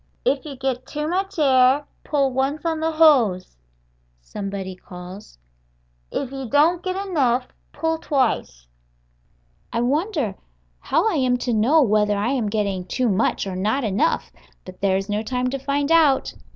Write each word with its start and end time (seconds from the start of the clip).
"If 0.25 0.45
you 0.45 0.55
get 0.55 0.87
too 0.87 1.07
much 1.07 1.37
air, 1.37 1.85
pull 2.03 2.31
once 2.33 2.65
on 2.65 2.79
the 2.79 2.93
hose," 2.93 3.55
somebody 4.19 4.75
calls; 4.75 5.37
"if 6.09 6.31
you 6.31 6.49
don't 6.49 6.81
get 6.81 6.95
enough, 7.07 7.49
pull 7.71 7.99
twice." 7.99 8.65
I 9.71 9.81
wonder 9.81 10.33
how 10.79 11.07
I 11.07 11.17
am 11.17 11.37
to 11.37 11.53
know 11.53 11.83
whether 11.83 12.17
I 12.17 12.29
am 12.29 12.49
getting 12.49 12.83
too 12.85 13.09
much 13.09 13.45
or 13.45 13.55
not 13.55 13.83
enough, 13.83 14.31
but 14.65 14.81
there 14.81 14.97
is 14.97 15.07
no 15.07 15.21
time 15.21 15.51
to 15.51 15.59
find 15.59 15.91
out. 15.91 16.33